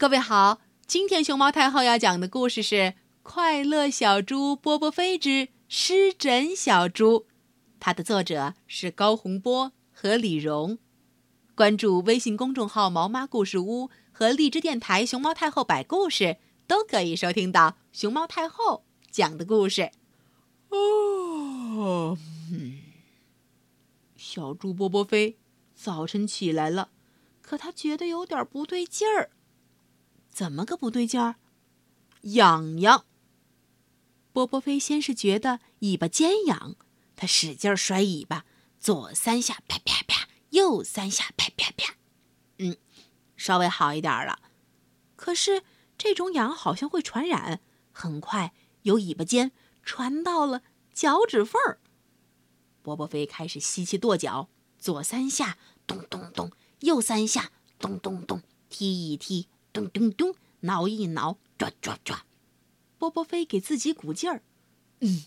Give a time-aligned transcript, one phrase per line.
[0.00, 2.76] 各位好，今天熊猫太后要讲的故事是
[3.24, 7.20] 《快乐小猪波波飞之湿疹小猪》，
[7.80, 10.78] 它的作者是高洪波和李荣。
[11.56, 16.36] 关注微信公众号“毛妈故事屋”和荔枝电台“熊猫太后摆故事”，
[16.68, 19.90] 都可以收听到熊猫太后讲的故事。
[20.68, 22.16] 哦，
[24.16, 25.38] 小猪波波飞
[25.74, 26.90] 早晨起来了，
[27.42, 29.30] 可他觉得有点不对劲儿。
[30.38, 31.34] 怎么个不对劲儿？
[32.20, 33.04] 痒痒。
[34.32, 36.76] 波波飞先是觉得尾巴尖痒，
[37.16, 38.44] 他使劲甩尾巴，
[38.78, 41.96] 左三下啪啪啪，右三下啪啪啪，
[42.58, 42.76] 嗯，
[43.36, 44.38] 稍微好一点了。
[45.16, 45.64] 可是
[45.96, 47.60] 这种痒好像会传染，
[47.90, 49.50] 很快由尾巴尖
[49.82, 50.62] 传到了
[50.94, 51.80] 脚趾缝儿。
[52.82, 56.52] 波波飞开始吸气跺脚，左三下咚咚咚，
[56.82, 59.48] 右三下咚咚咚，踢一踢。
[59.72, 62.24] 咚咚咚，挠一挠，抓抓抓。
[62.98, 64.42] 波波飞给自己鼓劲儿，
[65.00, 65.24] 嗯，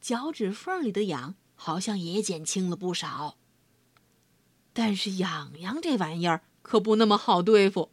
[0.00, 3.36] 脚趾缝里的痒好像也减轻了不少。
[4.72, 7.90] 但是痒痒这玩意儿可不那么好对付。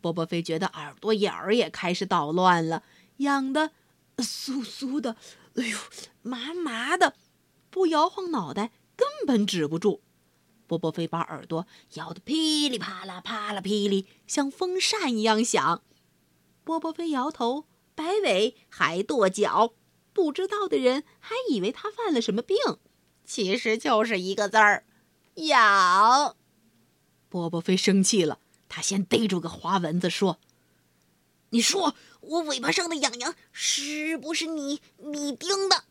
[0.00, 2.84] 波波飞觉得耳朵眼儿也开始捣乱了，
[3.18, 3.72] 痒的
[4.18, 5.16] 酥酥的，
[5.56, 5.78] 哎呦，
[6.22, 7.14] 麻麻的，
[7.70, 10.00] 不摇晃脑袋根本止不住。
[10.72, 15.82] 波波飞把耳朵摇得噼里啪啦、啪啦噼里，像风扇一样响。
[16.64, 19.74] 波波飞摇头摆尾，还跺脚。
[20.14, 22.56] 不知道的人还以为他犯了什么病，
[23.26, 24.86] 其实就是一个字儿——
[25.36, 26.36] 痒。
[27.28, 28.38] 波波飞生气了，
[28.70, 30.38] 他先逮住个花蚊子说
[31.50, 35.84] ：“你说我尾巴上的痒痒是不是你你叮的？”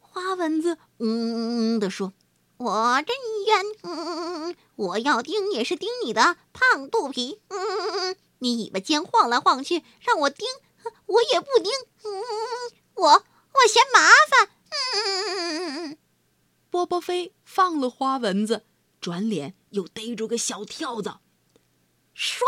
[0.00, 2.12] 花蚊子嗯嗯的说。
[2.58, 3.64] 我真冤！
[3.82, 7.40] 嗯，我要盯也是盯你的胖肚皮。
[7.48, 10.46] 嗯，你尾巴尖晃来晃去，让我盯，
[11.06, 11.70] 我也不盯。
[12.02, 12.22] 嗯，
[12.94, 14.50] 我我嫌麻烦。
[14.70, 15.98] 嗯，
[16.68, 18.64] 波波飞放了花蚊子，
[19.00, 21.20] 转脸又逮住个小跳蚤，
[22.12, 22.44] 说：“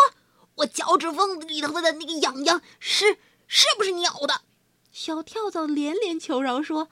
[0.57, 4.43] 我脚趾缝里头的那个痒痒是是不是你咬的？”
[4.91, 6.89] 小跳蚤连连求饶说。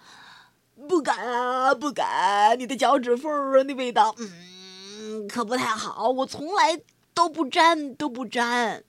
[0.87, 2.59] 不敢啊，不敢！
[2.59, 6.11] 你的脚趾缝儿那味道，嗯，可不太好。
[6.11, 6.81] 我从来
[7.13, 8.85] 都不沾，都不沾。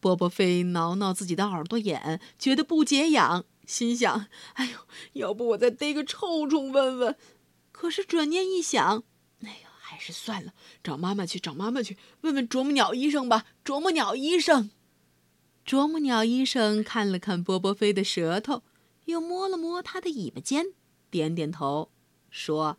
[0.00, 4.78] 波波飞挠挠自己的耳朵眼，觉得不解痒，心想：哎呦，
[5.12, 7.16] 要不我再逮个臭虫问问？
[7.70, 9.04] 可是转念一想，
[9.44, 13.44] 哎呀，还是算了，找妈妈去，找妈妈去，问问啄木鸟医生吧。
[13.62, 14.70] 啄木鸟医生，
[15.64, 18.62] 啄木鸟医生看了看波波飞的舌头，
[19.04, 20.66] 又摸了摸他的尾巴尖。
[21.12, 21.90] 点点头，
[22.30, 22.78] 说：“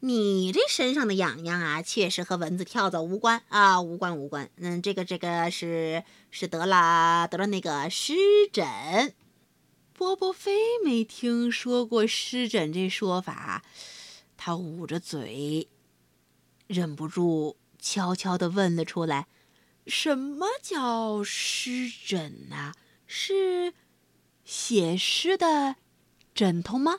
[0.00, 4.50] 你这身上的痒痒啊，确实和蚊子、跳蚤无关啊，无关无关。
[4.56, 8.14] 嗯，这个这个是是得了得了那个湿
[8.52, 9.14] 疹。”
[9.94, 10.52] 波波飞
[10.84, 13.64] 没听说过湿疹这说法，
[14.36, 15.68] 他捂着嘴，
[16.66, 19.28] 忍不住悄悄地问了出来
[19.86, 22.74] ：“什么叫湿疹啊？
[23.06, 23.72] 是
[24.44, 25.76] 写诗的？”
[26.36, 26.98] 枕头吗？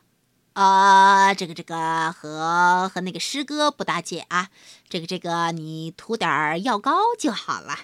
[0.53, 4.50] 啊，这个这个和和那个诗歌不搭界啊。
[4.90, 7.81] 这个这个，你涂点药膏就好了。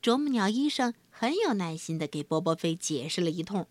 [0.00, 3.66] 啄木鸟医生很有耐心的给波波飞解释了一通。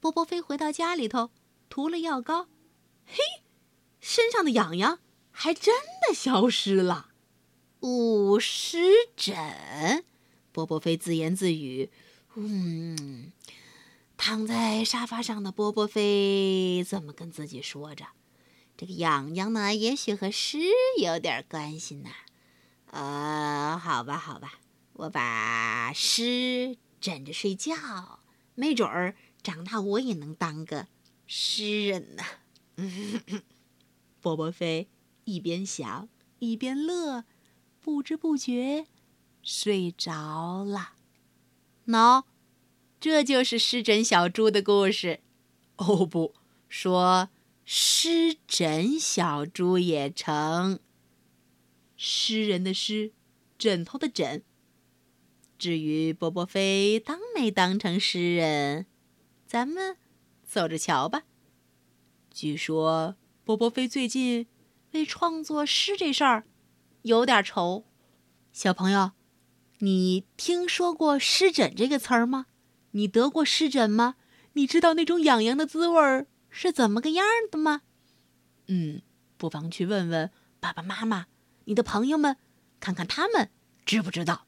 [0.00, 1.30] 波波飞回到家里头，
[1.68, 2.48] 涂了药膏，
[3.06, 3.18] 嘿，
[4.00, 4.98] 身上的痒痒
[5.30, 5.76] 还真
[6.08, 7.10] 的消失了。
[7.78, 8.78] 五湿
[9.16, 10.04] 疹，
[10.50, 11.92] 波波飞自言自语，
[12.34, 13.30] 嗯。
[14.22, 18.08] 躺在沙发上的波波飞这么跟自己说着
[18.76, 20.58] ：“这个痒痒呢，也许和诗
[21.00, 22.10] 有点关系呢。
[22.90, 24.60] 呃，好吧，好吧，
[24.92, 28.20] 我把诗枕着睡觉，
[28.54, 30.86] 没准儿长大我也能当个
[31.26, 32.22] 诗人呢。
[34.20, 34.90] ”波波飞
[35.24, 36.10] 一边想
[36.40, 37.24] 一边乐，
[37.80, 38.86] 不知不觉
[39.42, 40.92] 睡着了。
[41.86, 42.24] 喏。
[43.00, 45.20] 这就是湿疹小猪的故事，
[45.76, 46.34] 哦，不
[46.68, 47.30] 说
[47.64, 50.78] 湿疹小猪也成。
[51.96, 53.12] 诗人的诗，
[53.56, 54.42] 枕头的枕。
[55.58, 58.84] 至于波波飞当没当成诗人，
[59.46, 59.96] 咱们
[60.44, 61.22] 走着瞧吧。
[62.30, 64.46] 据说波波飞最近
[64.92, 66.44] 为创作诗这事儿
[67.02, 67.86] 有点愁。
[68.52, 69.12] 小朋友，
[69.78, 72.46] 你听说过湿疹这个词儿吗？
[72.92, 74.16] 你得过湿疹吗？
[74.54, 77.82] 你知道那种痒痒的滋味儿是怎么个样的吗？
[78.66, 79.02] 嗯，
[79.36, 81.26] 不妨去问问爸爸妈妈、
[81.66, 82.36] 你的朋友们，
[82.80, 83.50] 看看他们
[83.86, 84.46] 知不知道。